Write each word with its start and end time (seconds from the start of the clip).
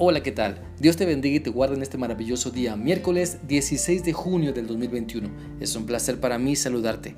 Hola, 0.00 0.22
¿qué 0.22 0.30
tal? 0.30 0.60
Dios 0.78 0.96
te 0.96 1.06
bendiga 1.06 1.38
y 1.38 1.40
te 1.40 1.50
guarde 1.50 1.74
en 1.74 1.82
este 1.82 1.98
maravilloso 1.98 2.52
día, 2.52 2.76
miércoles 2.76 3.38
16 3.48 4.04
de 4.04 4.12
junio 4.12 4.52
del 4.52 4.68
2021. 4.68 5.28
Es 5.58 5.74
un 5.74 5.86
placer 5.86 6.20
para 6.20 6.38
mí 6.38 6.54
saludarte. 6.54 7.16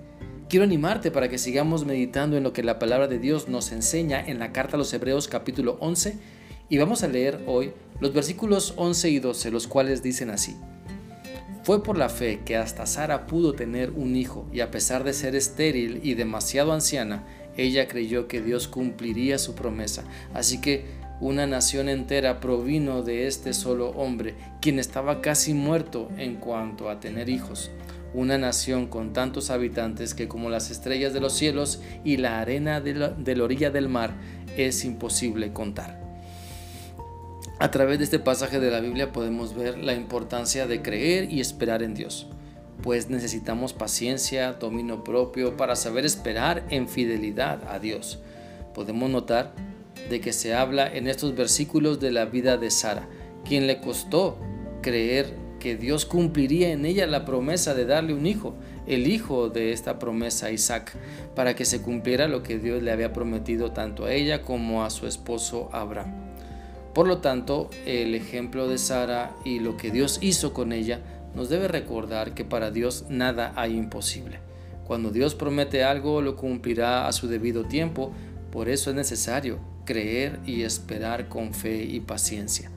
Quiero 0.49 0.65
animarte 0.65 1.11
para 1.11 1.29
que 1.29 1.37
sigamos 1.37 1.85
meditando 1.85 2.39
en 2.39 2.43
lo 2.43 2.55
que 2.55 2.63
la 2.63 2.79
palabra 2.79 3.07
de 3.07 3.19
Dios 3.19 3.51
nos 3.51 3.71
enseña 3.73 4.25
en 4.27 4.39
la 4.39 4.53
carta 4.53 4.77
a 4.77 4.79
los 4.79 4.95
Hebreos 4.95 5.29
capítulo 5.29 5.77
11 5.81 6.17
y 6.71 6.79
vamos 6.79 7.03
a 7.03 7.09
leer 7.09 7.41
hoy 7.47 7.75
los 8.01 8.15
versículos 8.15 8.73
11 8.79 9.11
y 9.11 9.19
12, 9.19 9.51
los 9.51 9.67
cuales 9.67 10.03
dicen 10.03 10.31
así. 10.31 10.57
Fue 11.65 11.83
por 11.83 11.99
la 11.99 12.09
fe 12.09 12.41
que 12.47 12.57
hasta 12.57 12.87
Sara 12.87 13.27
pudo 13.27 13.53
tener 13.53 13.91
un 13.91 14.17
hijo 14.17 14.49
y 14.55 14.61
a 14.61 14.71
pesar 14.71 15.05
de 15.05 15.13
ser 15.13 15.35
estéril 15.35 16.01
y 16.03 16.15
demasiado 16.15 16.73
anciana, 16.73 17.27
ella 17.59 17.89
creyó 17.89 18.27
que 18.27 18.41
Dios 18.41 18.69
cumpliría 18.69 19.37
su 19.37 19.55
promesa. 19.55 20.05
Así 20.33 20.63
que 20.63 20.99
una 21.21 21.47
nación 21.47 21.89
entera 21.89 22.41
provino 22.41 23.03
de 23.03 23.27
este 23.27 23.53
solo 23.53 23.91
hombre, 23.91 24.35
quien 24.61 24.79
estaba 24.79 25.21
casi 25.21 25.53
muerto 25.53 26.09
en 26.17 26.37
cuanto 26.37 26.89
a 26.89 26.99
tener 26.99 27.29
hijos. 27.29 27.71
Una 28.15 28.39
nación 28.39 28.87
con 28.87 29.13
tantos 29.13 29.51
habitantes 29.51 30.15
que 30.15 30.29
como 30.29 30.51
las 30.51 30.71
estrellas 30.71 31.13
de 31.13 31.21
los 31.21 31.35
cielos 31.35 31.81
y 32.05 32.17
la 32.17 32.41
arena 32.41 32.81
de 32.81 32.95
la, 32.95 33.45
orilla 33.45 33.71
del 33.71 33.89
mar 33.89 34.15
es 34.57 34.85
imposible 34.85 35.53
contar. 35.53 36.01
A 37.59 37.71
través 37.71 37.99
de 37.99 38.05
este 38.05 38.19
pasaje 38.19 38.59
de 38.59 38.71
la 38.71 38.81
Biblia 38.81 39.13
podemos 39.13 39.55
ver 39.55 39.79
la 39.79 39.95
importancia 39.95 40.67
de 40.67 40.81
creer 40.81 41.31
y 41.31 41.41
esperar 41.41 41.83
en 41.83 41.95
Dios, 41.95 42.27
pues 42.83 43.11
necesitamos 43.11 43.75
paciencia, 43.75 44.55
dominio 44.55 45.05
propio 45.05 45.59
para 45.59 45.77
saber 45.77 46.07
esperar 46.07 46.65
en 46.71 46.89
fidelidad 46.89 47.63
a 47.69 47.79
Dios. 47.79 48.19
Podemos 48.75 49.11
notar 49.11 49.53
de 50.11 50.21
que 50.21 50.35
se 50.35 50.55
habla 50.55 50.93
en 50.93 51.07
estos 51.07 51.35
versículos 51.35 52.01
de 52.01 52.11
la 52.11 52.27
vida 52.27 52.59
de 52.59 52.71
Sara, 52.71 53.09
quien 53.49 53.67
le 53.67 53.81
costó 53.81 54.37
creer 54.83 55.35
que 55.61 55.77
Dios 55.77 56.05
cumpliría 56.05 56.73
en 56.73 56.85
ella 56.85 57.07
la 57.07 57.25
promesa 57.25 57.75
de 57.75 57.87
darle 57.87 58.13
un 58.13 58.27
hijo, 58.27 58.55
el 58.87 59.07
hijo 59.07 59.49
de 59.51 59.73
esta 59.73 59.99
promesa, 59.99 60.51
Isaac, 60.51 60.97
para 61.37 61.55
que 61.55 61.65
se 61.65 61.81
cumpliera 61.81 62.27
lo 62.27 62.43
que 62.43 62.59
Dios 62.59 62.83
le 62.83 62.91
había 62.91 63.13
prometido 63.13 63.71
tanto 63.71 64.07
a 64.07 64.13
ella 64.13 64.43
como 64.43 64.85
a 64.85 64.91
su 64.91 65.07
esposo 65.07 65.69
Abraham. 65.73 66.13
Por 66.93 67.07
lo 67.07 67.19
tanto, 67.19 67.71
el 67.87 68.17
ejemplo 68.17 68.67
de 68.67 68.79
Sara 68.79 69.37
y 69.45 69.61
lo 69.61 69.77
que 69.77 69.93
Dios 69.93 70.19
hizo 70.23 70.53
con 70.53 70.73
ella 70.73 71.01
nos 71.37 71.49
debe 71.49 71.69
recordar 71.69 72.35
que 72.35 72.45
para 72.45 72.73
Dios 72.73 73.05
nada 73.09 73.53
hay 73.55 73.77
imposible. 73.77 74.41
Cuando 74.85 75.11
Dios 75.11 75.37
promete 75.37 75.85
algo, 75.85 76.21
lo 76.21 76.35
cumplirá 76.35 77.07
a 77.07 77.13
su 77.13 77.29
debido 77.29 77.67
tiempo, 77.67 78.13
por 78.51 78.69
eso 78.69 78.91
es 78.91 78.97
necesario 78.97 79.70
creer 79.91 80.39
y 80.47 80.63
esperar 80.63 81.29
con 81.29 81.53
fe 81.53 81.83
y 81.83 81.99
paciencia. 81.99 82.71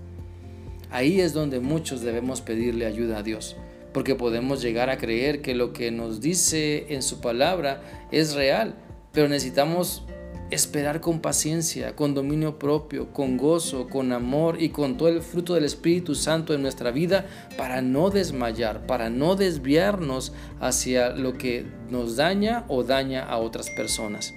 Ahí 0.89 1.21
es 1.21 1.31
donde 1.31 1.59
muchos 1.59 2.01
debemos 2.01 2.41
pedirle 2.41 2.87
ayuda 2.87 3.19
a 3.19 3.23
Dios, 3.23 3.55
porque 3.93 4.15
podemos 4.15 4.63
llegar 4.63 4.89
a 4.89 4.97
creer 4.97 5.43
que 5.43 5.53
lo 5.53 5.73
que 5.73 5.91
nos 5.91 6.21
dice 6.21 6.87
en 6.89 7.03
su 7.03 7.21
palabra 7.21 7.83
es 8.11 8.33
real, 8.33 8.73
pero 9.11 9.29
necesitamos 9.29 10.07
esperar 10.49 11.01
con 11.01 11.19
paciencia, 11.19 11.95
con 11.95 12.15
dominio 12.15 12.57
propio, 12.57 13.13
con 13.13 13.37
gozo, 13.37 13.87
con 13.89 14.11
amor 14.11 14.59
y 14.59 14.69
con 14.69 14.97
todo 14.97 15.09
el 15.09 15.21
fruto 15.21 15.53
del 15.53 15.65
Espíritu 15.65 16.15
Santo 16.15 16.55
en 16.55 16.63
nuestra 16.63 16.89
vida 16.89 17.27
para 17.59 17.83
no 17.83 18.09
desmayar, 18.09 18.87
para 18.87 19.11
no 19.11 19.35
desviarnos 19.35 20.33
hacia 20.59 21.11
lo 21.11 21.33
que 21.33 21.67
nos 21.91 22.15
daña 22.15 22.65
o 22.69 22.83
daña 22.83 23.23
a 23.23 23.37
otras 23.37 23.69
personas. 23.69 24.33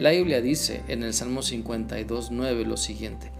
La 0.00 0.12
Biblia 0.12 0.40
dice 0.40 0.80
en 0.88 1.02
el 1.02 1.12
Salmo 1.12 1.42
52, 1.42 2.30
9 2.30 2.64
lo 2.64 2.78
siguiente, 2.78 3.30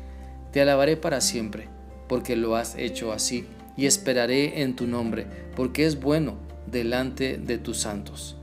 Te 0.53 0.61
alabaré 0.61 0.99
para 0.99 1.23
siempre, 1.23 1.69
porque 2.07 2.37
lo 2.37 2.55
has 2.55 2.77
hecho 2.77 3.13
así, 3.13 3.47
y 3.79 3.87
esperaré 3.87 4.61
en 4.61 4.77
tu 4.77 4.87
nombre, 4.87 5.27
porque 5.57 5.87
es 5.87 5.99
bueno 5.99 6.37
delante 6.71 7.39
de 7.39 7.57
tus 7.57 7.79
santos. 7.79 8.37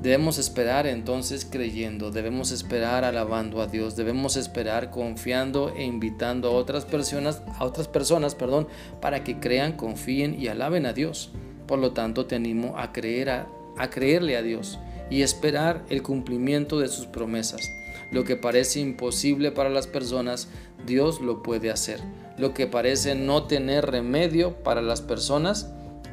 Debemos 0.00 0.38
esperar 0.38 0.86
entonces 0.86 1.44
creyendo, 1.44 2.12
debemos 2.12 2.52
esperar 2.52 3.04
alabando 3.04 3.60
a 3.60 3.66
Dios, 3.66 3.96
debemos 3.96 4.36
esperar 4.36 4.90
confiando 4.90 5.74
e 5.76 5.82
invitando 5.82 6.46
a 6.46 6.52
otras 6.52 6.84
personas, 6.84 7.42
a 7.58 7.64
otras 7.64 7.88
personas, 7.88 8.36
perdón, 8.36 8.68
para 9.00 9.24
que 9.24 9.40
crean, 9.40 9.72
confíen 9.72 10.40
y 10.40 10.46
alaben 10.46 10.86
a 10.86 10.92
Dios. 10.92 11.32
Por 11.66 11.80
lo 11.80 11.90
tanto, 11.90 12.26
te 12.26 12.36
animo 12.36 12.78
a 12.78 12.92
creer 12.92 13.30
a, 13.30 13.48
a 13.78 13.90
creerle 13.90 14.36
a 14.36 14.42
Dios 14.42 14.78
y 15.10 15.22
esperar 15.22 15.84
el 15.88 16.02
cumplimiento 16.02 16.78
de 16.78 16.88
sus 16.88 17.06
promesas. 17.06 17.70
Lo 18.10 18.24
que 18.24 18.36
parece 18.36 18.80
imposible 18.80 19.52
para 19.52 19.70
las 19.70 19.86
personas, 19.86 20.48
Dios 20.86 21.20
lo 21.20 21.42
puede 21.42 21.70
hacer. 21.70 22.00
Lo 22.36 22.52
que 22.52 22.66
parece 22.66 23.14
no 23.14 23.44
tener 23.44 23.90
remedio 23.90 24.62
para 24.62 24.82
las 24.82 25.00
personas, 25.00 25.70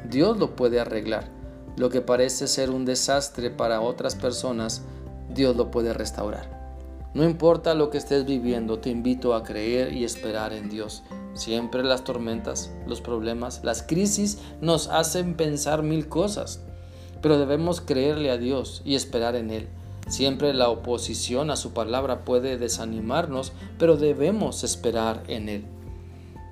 Dios 0.08 0.38
lo 0.38 0.56
puede 0.56 0.80
arreglar. 0.80 1.28
Lo 1.76 1.90
que 1.90 2.00
parece 2.00 2.46
ser 2.46 2.70
un 2.70 2.84
desastre 2.84 3.50
para 3.50 3.80
otras 3.80 4.14
personas, 4.14 4.82
Dios 5.34 5.56
lo 5.56 5.70
puede 5.70 5.92
restaurar. 5.92 6.60
No 7.12 7.24
importa 7.24 7.74
lo 7.74 7.90
que 7.90 7.98
estés 7.98 8.24
viviendo, 8.24 8.78
te 8.78 8.90
invito 8.90 9.34
a 9.34 9.42
creer 9.42 9.92
y 9.92 10.04
esperar 10.04 10.52
en 10.52 10.68
Dios. 10.68 11.02
Siempre 11.34 11.82
las 11.82 12.04
tormentas, 12.04 12.72
los 12.86 13.00
problemas, 13.00 13.62
las 13.64 13.82
crisis 13.82 14.38
nos 14.60 14.88
hacen 14.88 15.34
pensar 15.34 15.82
mil 15.82 16.08
cosas 16.08 16.60
pero 17.22 17.38
debemos 17.38 17.80
creerle 17.80 18.30
a 18.30 18.38
Dios 18.38 18.82
y 18.84 18.94
esperar 18.94 19.36
en 19.36 19.50
Él. 19.50 19.68
Siempre 20.08 20.54
la 20.54 20.68
oposición 20.68 21.50
a 21.50 21.56
su 21.56 21.72
palabra 21.72 22.24
puede 22.24 22.58
desanimarnos, 22.58 23.52
pero 23.78 23.96
debemos 23.96 24.64
esperar 24.64 25.22
en 25.28 25.48
Él. 25.48 25.64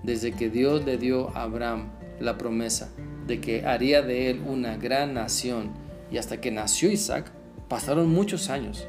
Desde 0.02 0.32
que 0.32 0.48
Dios 0.48 0.84
le 0.84 0.96
dio 0.96 1.36
a 1.36 1.42
Abraham 1.42 1.90
la 2.20 2.38
promesa 2.38 2.90
de 3.28 3.40
que 3.40 3.66
haría 3.66 4.02
de 4.02 4.30
él 4.30 4.42
una 4.44 4.76
gran 4.76 5.14
nación 5.14 5.70
y 6.10 6.16
hasta 6.16 6.40
que 6.40 6.50
nació 6.50 6.90
Isaac, 6.90 7.30
pasaron 7.68 8.08
muchos 8.08 8.48
años. 8.48 8.86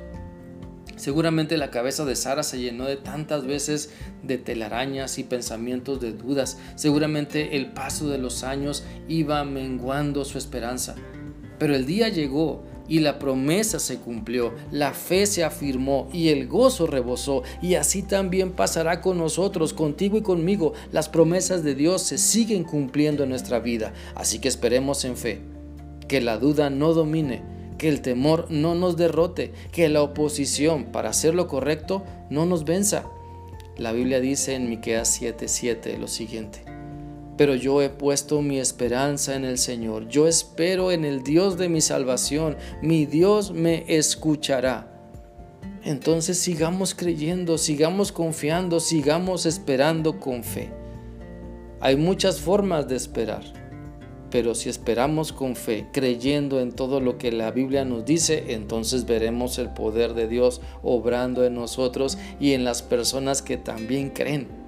Seguramente 0.96 1.58
la 1.58 1.70
cabeza 1.70 2.06
de 2.06 2.16
Sara 2.16 2.44
se 2.44 2.60
llenó 2.60 2.86
de 2.86 2.98
tantas 2.98 3.46
veces 3.46 3.94
de 4.24 4.38
telarañas 4.38 5.18
y 5.18 5.24
pensamientos 5.24 6.02
de 6.02 6.14
dudas. 6.14 6.58
Seguramente 6.76 7.56
el 7.58 7.72
paso 7.72 8.10
de 8.10 8.18
los 8.18 8.44
años 8.44 8.84
iba 9.08 9.44
menguando 9.44 10.26
su 10.26 10.38
esperanza. 10.38 10.96
Pero 11.60 11.76
el 11.76 11.86
día 11.86 12.10
llegó 12.10 12.64
y 12.88 13.00
la 13.00 13.20
promesa 13.20 13.78
se 13.80 14.00
cumplió, 14.00 14.52
la 14.72 14.94
fe 14.94 15.28
se 15.28 15.44
afirmó 15.44 16.10
y 16.12 16.30
el 16.30 16.48
gozo 16.48 16.88
rebosó. 16.88 17.44
Y 17.62 17.76
así 17.76 18.02
también 18.02 18.52
pasará 18.52 19.02
con 19.02 19.20
nosotros, 19.20 19.74
contigo 19.74 20.18
y 20.18 20.22
conmigo. 20.22 20.74
Las 20.92 21.08
promesas 21.08 21.64
de 21.64 21.76
Dios 21.76 22.02
se 22.02 22.18
siguen 22.18 22.64
cumpliendo 22.64 23.24
en 23.24 23.30
nuestra 23.30 23.60
vida. 23.60 23.94
Así 24.16 24.40
que 24.40 24.48
esperemos 24.48 25.06
en 25.06 25.16
fe. 25.16 25.42
Que 26.08 26.22
la 26.22 26.40
duda 26.40 26.72
no 26.72 26.94
domine, 26.94 27.44
que 27.78 27.90
el 27.90 28.02
temor 28.02 28.48
no 28.50 28.74
nos 28.74 28.98
derrote, 28.98 29.54
que 29.72 29.88
la 29.90 30.02
oposición 30.02 30.86
para 30.86 31.10
hacer 31.10 31.36
lo 31.36 31.48
correcto 31.48 32.04
no 32.32 32.48
nos 32.48 32.66
venza. 32.66 33.06
La 33.78 33.92
Biblia 33.92 34.20
dice 34.20 34.56
en 34.56 34.68
Miqueas 34.68 35.22
7:7 35.22 35.98
lo 36.00 36.08
siguiente: 36.08 36.64
pero 37.40 37.56
yo 37.56 37.82
he 37.82 37.90
puesto 37.90 38.42
mi 38.42 38.60
esperanza 38.60 39.34
en 39.34 39.46
el 39.46 39.58
Señor. 39.58 40.10
Yo 40.10 40.28
espero 40.28 40.92
en 40.92 41.06
el 41.06 41.24
Dios 41.24 41.58
de 41.58 41.70
mi 41.70 41.80
salvación. 41.80 42.58
Mi 42.82 43.06
Dios 43.06 43.54
me 43.54 43.86
escuchará. 43.88 44.92
Entonces 45.86 46.38
sigamos 46.38 46.94
creyendo, 46.94 47.58
sigamos 47.58 48.12
confiando, 48.12 48.82
sigamos 48.82 49.46
esperando 49.46 50.20
con 50.20 50.44
fe. 50.44 50.70
Hay 51.80 51.96
muchas 51.96 52.42
formas 52.42 52.90
de 52.90 52.98
esperar, 52.98 53.46
pero 54.30 54.54
si 54.54 54.68
esperamos 54.68 55.32
con 55.32 55.56
fe, 55.56 55.88
creyendo 55.94 56.60
en 56.60 56.74
todo 56.74 57.00
lo 57.00 57.18
que 57.18 57.32
la 57.32 57.52
Biblia 57.52 57.86
nos 57.86 58.04
dice, 58.04 58.48
entonces 58.50 59.06
veremos 59.06 59.58
el 59.60 59.70
poder 59.70 60.14
de 60.14 60.28
Dios 60.28 60.60
obrando 60.84 61.46
en 61.46 61.56
nosotros 61.56 62.18
y 62.42 62.52
en 62.52 62.66
las 62.66 62.82
personas 62.82 63.42
que 63.42 63.56
también 63.56 64.10
creen. 64.10 64.59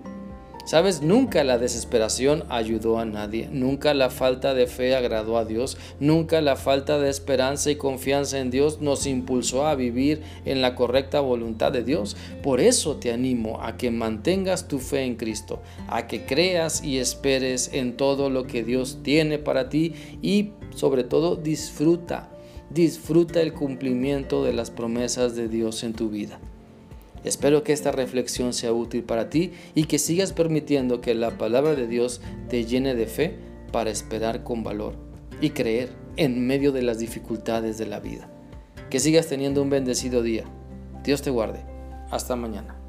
Sabes, 0.72 1.02
nunca 1.02 1.44
la 1.44 1.58
desesperación 1.58 2.46
ayudó 2.48 2.98
a 2.98 3.04
nadie, 3.04 3.50
nunca 3.52 3.94
la 3.94 4.10
falta 4.10 4.54
de 4.54 4.68
fe 4.68 4.96
agradó 4.96 5.38
a 5.38 5.44
Dios, 5.44 5.78
nunca 6.00 6.40
la 6.40 6.56
falta 6.56 6.98
de 6.98 7.10
esperanza 7.10 7.72
y 7.72 7.76
confianza 7.76 8.40
en 8.40 8.52
Dios 8.52 8.80
nos 8.80 9.06
impulsó 9.06 9.68
a 9.68 9.76
vivir 9.76 10.22
en 10.46 10.62
la 10.62 10.74
correcta 10.76 11.20
voluntad 11.20 11.74
de 11.74 11.84
Dios. 11.84 12.16
Por 12.42 12.62
eso 12.62 12.96
te 12.96 13.12
animo 13.12 13.62
a 13.62 13.76
que 13.76 13.92
mantengas 13.92 14.70
tu 14.70 14.80
fe 14.80 15.04
en 15.04 15.18
Cristo, 15.18 15.62
a 15.90 16.08
que 16.08 16.24
creas 16.26 16.82
y 16.86 17.00
esperes 17.00 17.72
en 17.74 17.98
todo 17.98 18.30
lo 18.30 18.48
que 18.48 18.64
Dios 18.64 19.00
tiene 19.04 19.40
para 19.40 19.68
ti 19.68 19.94
y 20.22 20.52
sobre 20.74 21.04
todo 21.04 21.36
disfruta, 21.36 22.30
disfruta 22.70 23.42
el 23.42 23.52
cumplimiento 23.52 24.42
de 24.46 24.54
las 24.54 24.72
promesas 24.72 25.36
de 25.36 25.50
Dios 25.50 25.84
en 25.84 25.92
tu 25.92 26.08
vida. 26.08 26.40
Espero 27.24 27.64
que 27.64 27.74
esta 27.74 27.92
reflexión 27.92 28.54
sea 28.54 28.74
útil 28.74 29.04
para 29.04 29.30
ti 29.30 29.52
y 29.76 29.86
que 29.86 30.00
sigas 30.00 30.34
permitiendo 30.34 31.02
que 31.02 31.14
la 31.14 31.38
palabra 31.38 31.76
de 31.76 31.88
Dios 31.88 32.22
te 32.50 32.66
llene 32.66 32.96
de 32.96 33.06
fe 33.06 33.36
para 33.72 33.92
esperar 33.92 34.44
con 34.44 34.64
valor 34.64 34.96
y 35.40 35.52
creer 35.52 35.90
en 36.18 36.46
medio 36.46 36.72
de 36.72 36.82
las 36.82 37.00
dificultades 37.00 37.78
de 37.78 37.86
la 37.86 38.00
vida. 38.00 38.30
Que 38.90 39.00
sigas 39.00 39.28
teniendo 39.28 39.62
un 39.62 39.70
bendecido 39.70 40.22
día. 40.22 40.46
Dios 41.04 41.22
te 41.22 41.30
guarde. 41.30 41.64
Hasta 42.10 42.36
mañana. 42.36 42.81